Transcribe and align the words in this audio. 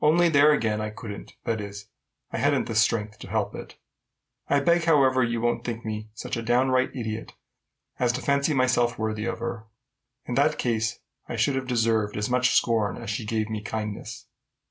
Only 0.00 0.30
there 0.30 0.50
again, 0.50 0.80
I 0.80 0.88
couldn't, 0.88 1.34
that 1.44 1.60
is, 1.60 1.88
I 2.32 2.38
hadn't 2.38 2.64
the 2.68 2.74
strength 2.74 3.18
to 3.18 3.28
help 3.28 3.54
it. 3.54 3.76
I 4.48 4.60
beg, 4.60 4.84
however, 4.84 5.22
you 5.22 5.42
won't 5.42 5.62
think 5.62 5.84
me 5.84 6.08
such 6.14 6.38
a 6.38 6.42
downright 6.42 6.96
idiot 6.96 7.34
as 7.98 8.12
to 8.12 8.22
fancy 8.22 8.54
myself 8.54 8.96
worthy 8.98 9.26
of 9.26 9.40
her. 9.40 9.66
In 10.24 10.36
that 10.36 10.56
case, 10.56 11.00
I 11.28 11.36
should 11.36 11.54
have 11.54 11.66
deserved 11.66 12.16
as 12.16 12.30
much 12.30 12.54
scorn 12.54 12.96
as 12.96 13.10
she 13.10 13.26
gave 13.26 13.50
me 13.50 13.60
kindness. 13.62 14.24